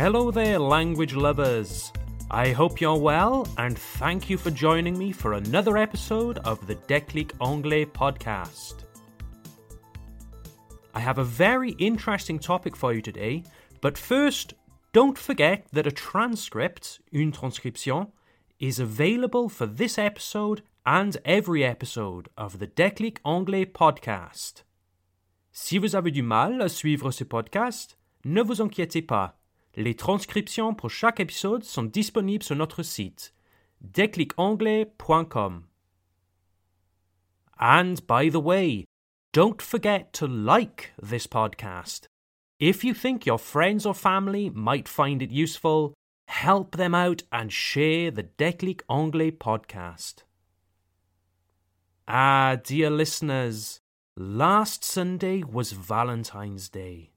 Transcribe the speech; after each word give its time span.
Hello 0.00 0.30
there, 0.30 0.58
language 0.58 1.14
lovers. 1.14 1.92
I 2.30 2.52
hope 2.52 2.80
you're 2.80 2.96
well, 2.96 3.46
and 3.58 3.76
thank 3.76 4.30
you 4.30 4.38
for 4.38 4.50
joining 4.50 4.98
me 4.98 5.12
for 5.12 5.34
another 5.34 5.76
episode 5.76 6.38
of 6.38 6.66
the 6.66 6.76
Déclic 6.76 7.32
Anglais 7.38 7.84
podcast. 7.84 8.86
I 10.94 11.00
have 11.00 11.18
a 11.18 11.22
very 11.22 11.72
interesting 11.72 12.38
topic 12.38 12.76
for 12.76 12.94
you 12.94 13.02
today, 13.02 13.42
but 13.82 13.98
first, 13.98 14.54
don't 14.94 15.18
forget 15.18 15.66
that 15.74 15.86
a 15.86 15.92
transcript, 15.92 17.02
une 17.12 17.30
transcription, 17.30 18.06
is 18.58 18.80
available 18.80 19.50
for 19.50 19.66
this 19.66 19.98
episode 19.98 20.62
and 20.86 21.18
every 21.26 21.62
episode 21.62 22.30
of 22.38 22.58
the 22.58 22.66
Déclic 22.66 23.18
Anglais 23.22 23.66
podcast. 23.66 24.64
Si 25.52 25.76
vous 25.76 25.94
avez 25.94 26.10
du 26.10 26.22
mal 26.22 26.62
à 26.62 26.70
suivre 26.70 27.10
ce 27.10 27.24
podcast, 27.24 27.98
ne 28.24 28.40
vous 28.40 28.62
inquiétez 28.62 29.02
pas. 29.02 29.39
Les 29.76 29.94
transcriptions 29.94 30.74
pour 30.74 30.90
chaque 30.90 31.20
épisode 31.20 31.64
sont 31.64 31.84
disponibles 31.84 32.44
sur 32.44 32.56
notre 32.56 32.82
site 32.82 33.32
déclicanglais.com. 33.82 35.64
And 37.58 38.06
by 38.06 38.28
the 38.28 38.40
way, 38.40 38.84
don't 39.32 39.60
forget 39.62 40.12
to 40.14 40.26
like 40.26 40.92
this 41.00 41.26
podcast. 41.26 42.06
If 42.58 42.84
you 42.84 42.94
think 42.94 43.24
your 43.24 43.38
friends 43.38 43.86
or 43.86 43.94
family 43.94 44.50
might 44.50 44.88
find 44.88 45.22
it 45.22 45.30
useful, 45.30 45.94
help 46.26 46.76
them 46.76 46.94
out 46.94 47.22
and 47.32 47.52
share 47.52 48.10
the 48.10 48.24
Déclic 48.24 48.82
Anglais 48.88 49.30
podcast. 49.30 50.24
Ah, 52.06 52.56
dear 52.62 52.90
listeners, 52.90 53.80
last 54.16 54.84
Sunday 54.84 55.42
was 55.42 55.72
Valentine's 55.72 56.68
Day. 56.68 57.12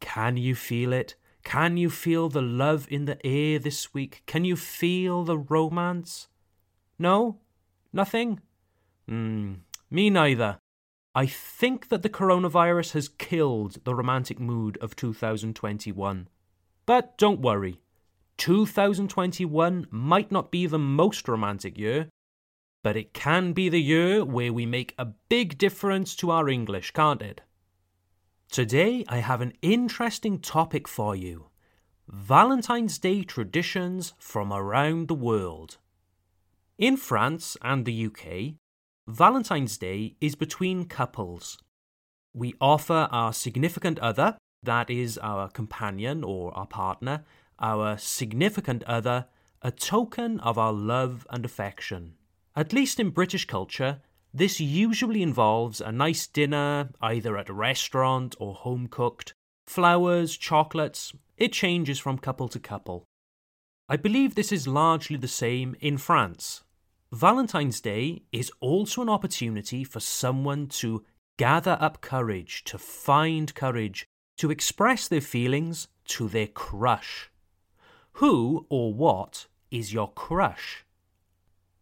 Can 0.00 0.36
you 0.36 0.54
feel 0.54 0.92
it? 0.92 1.16
Can 1.46 1.76
you 1.76 1.90
feel 1.90 2.28
the 2.28 2.42
love 2.42 2.88
in 2.90 3.04
the 3.04 3.24
air 3.24 3.60
this 3.60 3.94
week? 3.94 4.24
Can 4.26 4.44
you 4.44 4.56
feel 4.56 5.22
the 5.22 5.38
romance? 5.38 6.26
No? 6.98 7.38
Nothing? 7.92 8.40
Hmm, 9.06 9.52
me 9.88 10.10
neither. 10.10 10.58
I 11.14 11.26
think 11.26 11.88
that 11.88 12.02
the 12.02 12.08
coronavirus 12.08 12.94
has 12.94 13.08
killed 13.08 13.78
the 13.84 13.94
romantic 13.94 14.40
mood 14.40 14.76
of 14.78 14.96
2021. 14.96 16.26
But 16.84 17.16
don't 17.16 17.40
worry. 17.40 17.78
2021 18.38 19.86
might 19.88 20.32
not 20.32 20.50
be 20.50 20.66
the 20.66 20.80
most 20.80 21.28
romantic 21.28 21.78
year, 21.78 22.08
but 22.82 22.96
it 22.96 23.14
can 23.14 23.52
be 23.52 23.68
the 23.68 23.80
year 23.80 24.24
where 24.24 24.52
we 24.52 24.66
make 24.66 24.96
a 24.98 25.12
big 25.28 25.56
difference 25.58 26.16
to 26.16 26.32
our 26.32 26.48
English, 26.48 26.90
can't 26.90 27.22
it? 27.22 27.42
Today, 28.50 29.04
I 29.08 29.18
have 29.18 29.42
an 29.42 29.52
interesting 29.60 30.38
topic 30.38 30.88
for 30.88 31.14
you 31.14 31.50
Valentine's 32.08 32.98
Day 32.98 33.22
traditions 33.22 34.14
from 34.18 34.52
around 34.52 35.08
the 35.08 35.14
world. 35.14 35.76
In 36.78 36.96
France 36.96 37.56
and 37.60 37.84
the 37.84 38.06
UK, 38.06 38.54
Valentine's 39.06 39.76
Day 39.76 40.16
is 40.20 40.36
between 40.36 40.86
couples. 40.86 41.58
We 42.32 42.54
offer 42.60 43.08
our 43.10 43.32
significant 43.32 43.98
other, 43.98 44.38
that 44.62 44.88
is, 44.88 45.18
our 45.18 45.48
companion 45.48 46.24
or 46.24 46.56
our 46.56 46.66
partner, 46.66 47.24
our 47.58 47.98
significant 47.98 48.84
other, 48.84 49.26
a 49.60 49.70
token 49.70 50.40
of 50.40 50.56
our 50.56 50.72
love 50.72 51.26
and 51.28 51.44
affection. 51.44 52.14
At 52.54 52.72
least 52.72 53.00
in 53.00 53.10
British 53.10 53.44
culture, 53.44 54.00
this 54.36 54.60
usually 54.60 55.22
involves 55.22 55.80
a 55.80 55.90
nice 55.90 56.26
dinner, 56.26 56.90
either 57.00 57.38
at 57.38 57.48
a 57.48 57.54
restaurant 57.54 58.36
or 58.38 58.52
home 58.52 58.86
cooked, 58.86 59.32
flowers, 59.66 60.36
chocolates. 60.36 61.14
It 61.38 61.54
changes 61.54 61.98
from 61.98 62.18
couple 62.18 62.48
to 62.48 62.58
couple. 62.58 63.06
I 63.88 63.96
believe 63.96 64.34
this 64.34 64.52
is 64.52 64.68
largely 64.68 65.16
the 65.16 65.26
same 65.26 65.74
in 65.80 65.96
France. 65.96 66.64
Valentine's 67.10 67.80
Day 67.80 68.24
is 68.30 68.52
also 68.60 69.00
an 69.00 69.08
opportunity 69.08 69.84
for 69.84 70.00
someone 70.00 70.66
to 70.66 71.02
gather 71.38 71.78
up 71.80 72.02
courage, 72.02 72.62
to 72.64 72.76
find 72.76 73.54
courage, 73.54 74.04
to 74.36 74.50
express 74.50 75.08
their 75.08 75.22
feelings 75.22 75.88
to 76.08 76.28
their 76.28 76.48
crush. 76.48 77.30
Who 78.12 78.66
or 78.68 78.92
what 78.92 79.46
is 79.70 79.94
your 79.94 80.12
crush? 80.12 80.84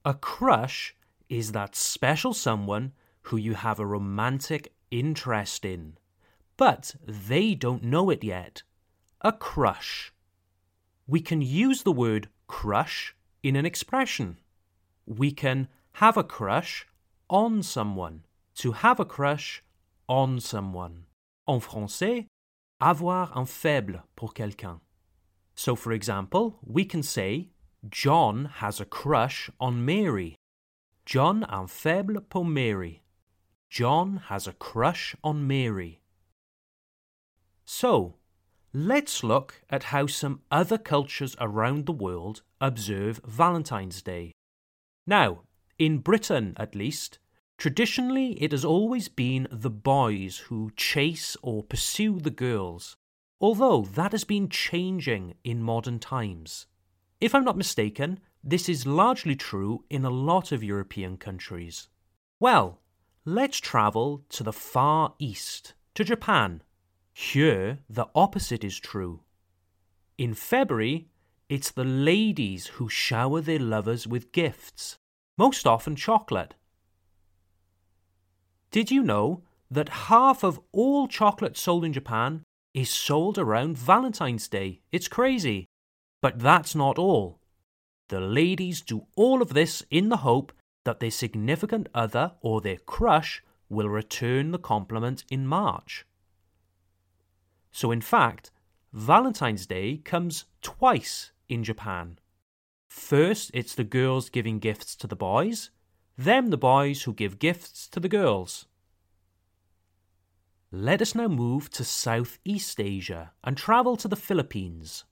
A 0.04 0.14
crush 0.14 0.94
is 1.34 1.50
that 1.50 1.74
special 1.74 2.32
someone 2.32 2.92
who 3.22 3.36
you 3.36 3.54
have 3.54 3.80
a 3.80 3.86
romantic 3.86 4.72
interest 4.92 5.64
in, 5.64 5.98
but 6.56 6.94
they 7.04 7.56
don't 7.56 7.82
know 7.82 8.08
it 8.08 8.22
yet. 8.22 8.62
A 9.20 9.32
crush. 9.32 10.12
We 11.08 11.20
can 11.20 11.42
use 11.42 11.82
the 11.82 11.98
word 12.04 12.28
crush 12.46 13.16
in 13.42 13.56
an 13.56 13.66
expression. 13.66 14.38
We 15.06 15.32
can 15.32 15.66
have 15.94 16.16
a 16.16 16.22
crush 16.22 16.86
on 17.28 17.64
someone. 17.64 18.24
To 18.62 18.70
have 18.70 19.00
a 19.00 19.04
crush 19.04 19.64
on 20.08 20.38
someone. 20.38 21.06
En 21.48 21.58
français, 21.60 22.26
avoir 22.80 23.36
un 23.36 23.46
faible 23.46 24.04
pour 24.14 24.32
quelqu'un. 24.32 24.78
So, 25.56 25.74
for 25.74 25.90
example, 25.90 26.60
we 26.64 26.84
can 26.84 27.02
say, 27.02 27.48
John 27.90 28.50
has 28.60 28.80
a 28.80 28.84
crush 28.84 29.50
on 29.58 29.84
Mary. 29.84 30.36
John 31.06 31.44
a 31.44 31.58
un 31.58 31.66
faible 31.66 32.20
pour 32.30 32.46
Mary. 32.46 33.02
John 33.68 34.22
has 34.28 34.46
a 34.46 34.54
crush 34.54 35.14
on 35.22 35.46
Mary. 35.46 36.00
So, 37.66 38.14
let's 38.72 39.22
look 39.22 39.62
at 39.68 39.84
how 39.84 40.06
some 40.06 40.40
other 40.50 40.78
cultures 40.78 41.36
around 41.38 41.84
the 41.84 41.92
world 41.92 42.42
observe 42.60 43.20
Valentine's 43.26 44.00
Day. 44.00 44.32
Now, 45.06 45.42
in 45.78 45.98
Britain 45.98 46.54
at 46.56 46.74
least, 46.74 47.18
traditionally 47.58 48.42
it 48.42 48.52
has 48.52 48.64
always 48.64 49.08
been 49.08 49.46
the 49.50 49.70
boys 49.70 50.38
who 50.48 50.70
chase 50.74 51.36
or 51.42 51.62
pursue 51.62 52.18
the 52.18 52.30
girls, 52.30 52.96
although 53.40 53.82
that 53.82 54.12
has 54.12 54.24
been 54.24 54.48
changing 54.48 55.34
in 55.44 55.62
modern 55.62 55.98
times. 55.98 56.66
If 57.20 57.34
I'm 57.34 57.44
not 57.44 57.58
mistaken, 57.58 58.20
this 58.46 58.68
is 58.68 58.86
largely 58.86 59.34
true 59.34 59.84
in 59.88 60.04
a 60.04 60.10
lot 60.10 60.52
of 60.52 60.62
European 60.62 61.16
countries. 61.16 61.88
Well, 62.38 62.80
let's 63.24 63.58
travel 63.58 64.22
to 64.28 64.42
the 64.42 64.52
Far 64.52 65.14
East, 65.18 65.72
to 65.94 66.04
Japan. 66.04 66.62
Here, 67.14 67.78
the 67.88 68.06
opposite 68.14 68.62
is 68.62 68.78
true. 68.78 69.20
In 70.18 70.34
February, 70.34 71.08
it's 71.48 71.70
the 71.70 71.84
ladies 71.84 72.66
who 72.66 72.88
shower 72.88 73.40
their 73.40 73.58
lovers 73.58 74.06
with 74.06 74.32
gifts, 74.32 74.96
most 75.38 75.66
often 75.66 75.96
chocolate. 75.96 76.54
Did 78.70 78.90
you 78.90 79.02
know 79.02 79.42
that 79.70 79.88
half 79.88 80.42
of 80.42 80.60
all 80.70 81.08
chocolate 81.08 81.56
sold 81.56 81.84
in 81.84 81.92
Japan 81.94 82.42
is 82.74 82.90
sold 82.90 83.38
around 83.38 83.78
Valentine's 83.78 84.48
Day? 84.48 84.82
It's 84.92 85.08
crazy. 85.08 85.66
But 86.20 86.40
that's 86.40 86.74
not 86.74 86.98
all. 86.98 87.38
The 88.08 88.20
ladies 88.20 88.82
do 88.82 89.06
all 89.16 89.40
of 89.40 89.54
this 89.54 89.82
in 89.90 90.08
the 90.08 90.18
hope 90.18 90.52
that 90.84 91.00
their 91.00 91.10
significant 91.10 91.88
other 91.94 92.32
or 92.40 92.60
their 92.60 92.76
crush 92.76 93.42
will 93.68 93.88
return 93.88 94.50
the 94.50 94.58
compliment 94.58 95.24
in 95.30 95.46
March. 95.46 96.04
So, 97.72 97.90
in 97.90 98.00
fact, 98.00 98.50
Valentine's 98.92 99.66
Day 99.66 99.96
comes 99.96 100.44
twice 100.62 101.32
in 101.48 101.64
Japan. 101.64 102.18
First, 102.88 103.50
it's 103.52 103.74
the 103.74 103.84
girls 103.84 104.28
giving 104.28 104.60
gifts 104.60 104.94
to 104.96 105.06
the 105.06 105.16
boys, 105.16 105.70
then 106.16 106.50
the 106.50 106.56
boys 106.56 107.02
who 107.02 107.12
give 107.12 107.40
gifts 107.40 107.88
to 107.88 107.98
the 107.98 108.08
girls. 108.08 108.66
Let 110.70 111.02
us 111.02 111.14
now 111.14 111.28
move 111.28 111.70
to 111.70 111.84
Southeast 111.84 112.78
Asia 112.80 113.32
and 113.42 113.56
travel 113.56 113.96
to 113.96 114.08
the 114.08 114.16
Philippines. 114.16 115.04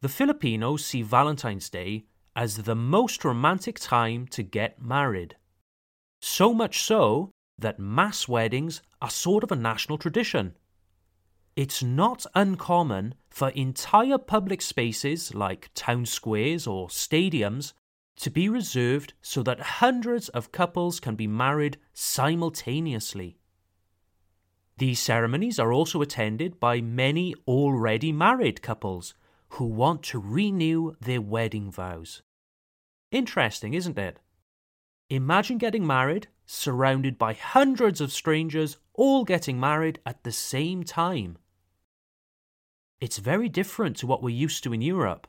The 0.00 0.08
Filipinos 0.08 0.84
see 0.84 1.02
Valentine's 1.02 1.68
Day 1.68 2.04
as 2.36 2.58
the 2.58 2.76
most 2.76 3.24
romantic 3.24 3.80
time 3.80 4.28
to 4.28 4.44
get 4.44 4.80
married. 4.80 5.34
So 6.20 6.54
much 6.54 6.82
so 6.82 7.32
that 7.58 7.80
mass 7.80 8.28
weddings 8.28 8.80
are 9.02 9.10
sort 9.10 9.42
of 9.42 9.50
a 9.50 9.56
national 9.56 9.98
tradition. 9.98 10.54
It's 11.56 11.82
not 11.82 12.24
uncommon 12.36 13.14
for 13.28 13.48
entire 13.48 14.18
public 14.18 14.62
spaces 14.62 15.34
like 15.34 15.70
town 15.74 16.06
squares 16.06 16.68
or 16.68 16.86
stadiums 16.86 17.72
to 18.18 18.30
be 18.30 18.48
reserved 18.48 19.14
so 19.20 19.42
that 19.42 19.60
hundreds 19.82 20.28
of 20.28 20.52
couples 20.52 21.00
can 21.00 21.16
be 21.16 21.26
married 21.26 21.76
simultaneously. 21.92 23.38
These 24.76 25.00
ceremonies 25.00 25.58
are 25.58 25.72
also 25.72 26.00
attended 26.02 26.60
by 26.60 26.80
many 26.80 27.34
already 27.48 28.12
married 28.12 28.62
couples 28.62 29.14
who 29.50 29.64
want 29.64 30.02
to 30.04 30.18
renew 30.18 30.94
their 31.00 31.20
wedding 31.20 31.70
vows. 31.70 32.22
Interesting, 33.10 33.74
isn't 33.74 33.98
it? 33.98 34.18
Imagine 35.10 35.58
getting 35.58 35.86
married, 35.86 36.28
surrounded 36.44 37.16
by 37.16 37.32
hundreds 37.32 38.00
of 38.00 38.12
strangers, 38.12 38.76
all 38.92 39.24
getting 39.24 39.58
married 39.58 40.00
at 40.04 40.22
the 40.22 40.32
same 40.32 40.82
time. 40.82 41.38
It's 43.00 43.18
very 43.18 43.48
different 43.48 43.96
to 43.98 44.06
what 44.06 44.22
we're 44.22 44.30
used 44.30 44.64
to 44.64 44.72
in 44.72 44.82
Europe. 44.82 45.26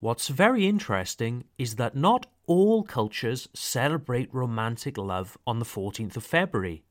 What's 0.00 0.28
very 0.28 0.66
interesting 0.66 1.44
is 1.58 1.76
that 1.76 1.96
not 1.96 2.26
all 2.46 2.82
cultures 2.82 3.48
celebrate 3.54 4.32
romantic 4.32 4.96
love 4.96 5.36
on 5.46 5.58
the 5.58 5.64
14th 5.64 6.16
of 6.16 6.24
February. 6.24 6.84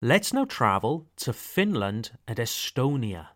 Let's 0.00 0.32
now 0.32 0.46
travel 0.46 1.08
to 1.16 1.32
Finland 1.32 2.12
and 2.26 2.38
Estonia. 2.38 3.28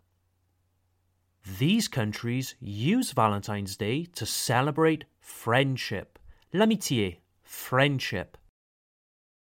These 1.45 1.87
countries 1.87 2.55
use 2.59 3.11
Valentine's 3.11 3.77
Day 3.77 4.05
to 4.15 4.25
celebrate 4.25 5.05
friendship, 5.19 6.17
l'amitié, 6.51 7.17
friendship. 7.43 8.35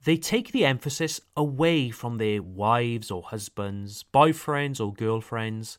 They 0.04 0.18
take 0.18 0.52
the 0.52 0.66
emphasis 0.66 1.20
away 1.36 1.90
from 1.90 2.18
their 2.18 2.42
wives 2.42 3.10
or 3.10 3.22
husbands, 3.22 4.04
boyfriends 4.12 4.78
or 4.78 4.92
girlfriends. 4.92 5.78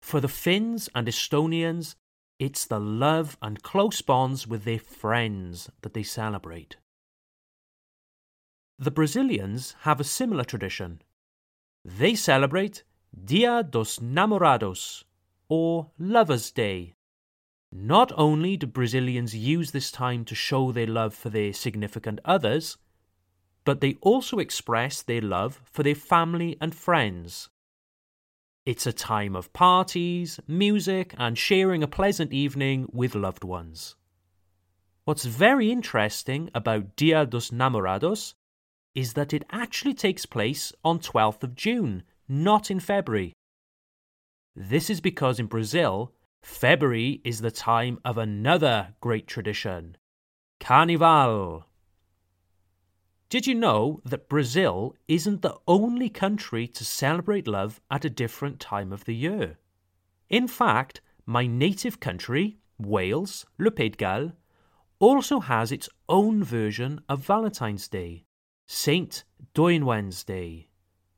For 0.00 0.20
the 0.20 0.28
Finns 0.28 0.88
and 0.94 1.06
Estonians, 1.06 1.96
it's 2.38 2.64
the 2.64 2.80
love 2.80 3.36
and 3.42 3.62
close 3.62 4.00
bonds 4.00 4.46
with 4.46 4.64
their 4.64 4.78
friends 4.78 5.70
that 5.82 5.92
they 5.92 6.02
celebrate. 6.02 6.76
The 8.78 8.90
Brazilians 8.90 9.76
have 9.82 10.00
a 10.00 10.04
similar 10.04 10.44
tradition. 10.44 11.02
They 11.84 12.14
celebrate 12.14 12.82
Dia 13.22 13.62
dos 13.62 14.00
Namorados, 14.00 15.04
or 15.48 15.90
Lover's 15.98 16.50
Day. 16.50 16.94
Not 17.70 18.12
only 18.16 18.56
do 18.56 18.66
Brazilians 18.66 19.34
use 19.34 19.70
this 19.70 19.90
time 19.90 20.24
to 20.24 20.34
show 20.34 20.72
their 20.72 20.86
love 20.86 21.14
for 21.14 21.30
their 21.30 21.52
significant 21.52 22.20
others, 22.24 22.76
but 23.64 23.80
they 23.80 23.94
also 24.00 24.38
express 24.38 25.00
their 25.00 25.20
love 25.20 25.60
for 25.64 25.82
their 25.82 25.94
family 25.94 26.56
and 26.60 26.74
friends. 26.74 27.48
It's 28.66 28.86
a 28.86 28.92
time 28.92 29.36
of 29.36 29.52
parties, 29.52 30.40
music, 30.48 31.14
and 31.18 31.38
sharing 31.38 31.82
a 31.82 31.88
pleasant 31.88 32.32
evening 32.32 32.88
with 32.92 33.14
loved 33.14 33.44
ones. 33.44 33.96
What's 35.04 35.24
very 35.24 35.70
interesting 35.70 36.50
about 36.54 36.96
Dia 36.96 37.26
dos 37.26 37.50
Namorados 37.50 38.34
is 38.94 39.12
that 39.14 39.32
it 39.32 39.44
actually 39.50 39.94
takes 39.94 40.24
place 40.24 40.72
on 40.82 40.98
12th 40.98 41.42
of 41.42 41.54
June, 41.54 42.04
not 42.28 42.70
in 42.70 42.80
February. 42.80 43.32
This 44.56 44.88
is 44.88 45.00
because 45.00 45.38
in 45.38 45.46
Brazil, 45.46 46.12
February 46.42 47.20
is 47.24 47.40
the 47.40 47.50
time 47.50 47.98
of 48.04 48.18
another 48.18 48.94
great 49.00 49.26
tradition 49.26 49.96
Carnival. 50.60 51.66
Did 53.28 53.46
you 53.46 53.54
know 53.54 54.00
that 54.04 54.28
Brazil 54.28 54.94
isn't 55.08 55.42
the 55.42 55.56
only 55.66 56.08
country 56.08 56.68
to 56.68 56.84
celebrate 56.84 57.48
love 57.48 57.80
at 57.90 58.04
a 58.04 58.10
different 58.10 58.60
time 58.60 58.92
of 58.92 59.04
the 59.04 59.14
year? 59.14 59.58
In 60.28 60.46
fact, 60.46 61.00
my 61.26 61.46
native 61.46 61.98
country, 61.98 62.58
Wales, 62.78 63.44
Le 63.58 63.70
Pays 63.70 63.90
de 63.90 63.96
Galles, 63.96 64.32
also 65.00 65.40
has 65.40 65.72
its 65.72 65.88
own 66.08 66.44
version 66.44 67.00
of 67.08 67.26
Valentine's 67.26 67.88
Day, 67.88 68.24
Saint 68.66 69.24
Dwynwen's 69.54 70.22
Day. 70.22 70.68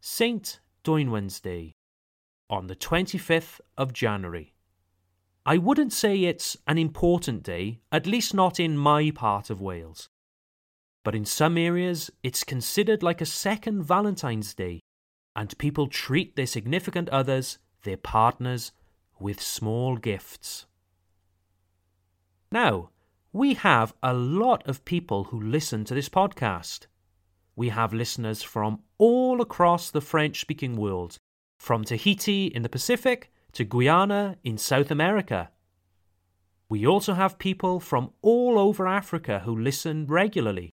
Saint 0.01 0.61
Dwynwen's 0.87 1.41
Day 1.41 1.75
on 2.49 2.69
the 2.69 2.77
25th 2.77 3.61
of 3.77 3.93
January. 3.93 4.55
I 5.45 5.59
wouldn't 5.59 5.93
say 5.93 6.23
it's 6.23 6.57
an 6.69 6.79
important 6.79 7.43
day, 7.43 7.81
at 7.91 8.07
least 8.07 8.35
not 8.35 8.61
in 8.61 8.79
my 8.79 9.11
part 9.11 9.51
of 9.51 9.61
Wales. 9.61 10.09
But 11.03 11.17
in 11.17 11.25
some 11.25 11.59
areas, 11.59 12.09
it's 12.23 12.45
considered 12.45 13.03
like 13.03 13.21
a 13.21 13.27
second 13.27 13.83
Valentine's 13.83 14.55
Day, 14.55 14.79
and 15.35 15.59
people 15.59 15.89
treat 15.89 16.37
their 16.37 16.47
significant 16.47 17.09
others, 17.09 17.59
their 17.83 17.97
partners, 17.97 18.71
with 19.19 19.43
small 19.43 19.97
gifts. 19.97 20.67
Now, 22.53 22.91
we 23.33 23.55
have 23.55 23.93
a 24.05 24.15
lot 24.15 24.65
of 24.69 24.85
people 24.85 25.25
who 25.25 25.41
listen 25.41 25.85
to 25.87 25.95
this 25.95 26.09
podcast. 26.09 26.87
We 27.57 27.71
have 27.71 27.93
listeners 27.93 28.45
from 28.45 28.83
all 28.99 29.41
across 29.41 29.91
the 29.91 30.01
French 30.01 30.41
speaking 30.41 30.77
world, 30.77 31.19
from 31.59 31.85
Tahiti 31.85 32.47
in 32.47 32.63
the 32.63 32.69
Pacific 32.69 33.31
to 33.53 33.65
Guyana 33.65 34.37
in 34.45 34.59
South 34.59 34.91
America. 34.91 35.51
We 36.69 36.87
also 36.87 37.15
have 37.15 37.39
people 37.39 37.81
from 37.81 38.11
all 38.23 38.59
over 38.59 38.87
Africa 38.87 39.41
who 39.45 39.57
listen 39.57 40.07
regularly. 40.07 40.71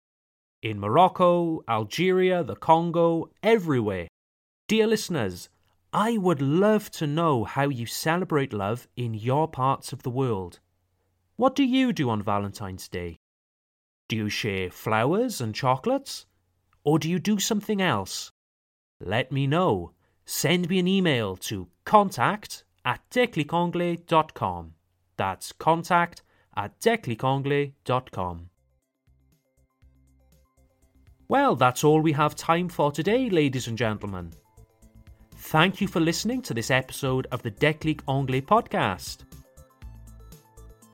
In 0.61 0.79
Morocco, 0.79 1.63
Algeria, 1.69 2.43
the 2.43 2.55
Congo, 2.55 3.29
everywhere. 3.41 4.07
Dear 4.67 4.87
listeners, 4.87 5.49
I 5.93 6.17
would 6.17 6.41
love 6.41 6.91
to 6.91 7.07
know 7.07 7.45
how 7.45 7.69
you 7.69 7.85
celebrate 7.85 8.51
love 8.51 8.87
in 8.97 9.13
your 9.13 9.47
parts 9.47 9.93
of 9.93 10.03
the 10.03 10.09
world. 10.09 10.59
What 11.37 11.55
do 11.55 11.63
you 11.63 11.93
do 11.93 12.09
on 12.09 12.21
Valentine's 12.21 12.89
Day? 12.89 13.17
Do 14.09 14.15
you 14.15 14.29
share 14.29 14.69
flowers 14.69 15.39
and 15.39 15.55
chocolates? 15.55 16.25
Or 16.87 16.97
do 16.97 17.09
you 17.09 17.19
do 17.19 17.37
something 17.37 17.81
else? 17.81 18.31
Let 19.01 19.29
me 19.29 19.45
know. 19.45 19.91
Send 20.25 20.69
me 20.69 20.79
an 20.79 20.87
email 20.87 21.35
to 21.47 21.67
contact 21.83 22.63
at 22.85 23.01
declicanglais.com. 23.11 24.73
That's 25.17 25.51
contact 25.51 26.23
at 26.55 26.79
declicanglais.com. 26.79 28.49
Well, 31.27 31.57
that's 31.57 31.83
all 31.83 31.99
we 31.99 32.13
have 32.13 32.37
time 32.37 32.69
for 32.69 32.89
today, 32.93 33.29
ladies 33.29 33.67
and 33.67 33.77
gentlemen. 33.77 34.31
Thank 35.35 35.81
you 35.81 35.89
for 35.89 35.99
listening 35.99 36.41
to 36.43 36.53
this 36.53 36.71
episode 36.71 37.27
of 37.33 37.43
the 37.43 37.51
Declic 37.51 37.99
Anglais 38.07 38.43
podcast. 38.43 39.25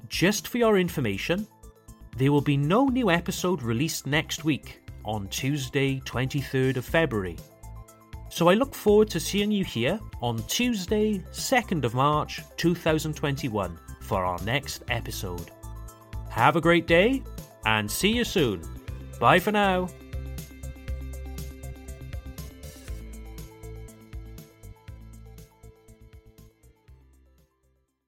Just 0.09 0.47
for 0.47 0.57
your 0.57 0.79
information, 0.79 1.45
there 2.17 2.31
will 2.31 2.41
be 2.41 2.57
no 2.57 2.87
new 2.87 3.11
episode 3.11 3.61
released 3.61 4.07
next 4.07 4.43
week 4.43 4.82
on 5.05 5.27
Tuesday, 5.27 5.99
23rd 6.01 6.77
of 6.77 6.85
February. 6.85 7.37
So 8.29 8.49
I 8.49 8.55
look 8.55 8.73
forward 8.73 9.09
to 9.11 9.19
seeing 9.19 9.51
you 9.51 9.63
here 9.63 9.99
on 10.21 10.41
Tuesday, 10.47 11.19
2nd 11.31 11.83
of 11.83 11.93
March 11.93 12.41
2021 12.57 13.77
for 14.01 14.25
our 14.25 14.41
next 14.43 14.83
episode. 14.89 15.51
Have 16.29 16.55
a 16.55 16.61
great 16.61 16.87
day 16.87 17.21
and 17.65 17.89
see 17.89 18.09
you 18.09 18.23
soon. 18.23 18.61
Bye 19.19 19.39
for 19.39 19.51
now. 19.51 19.87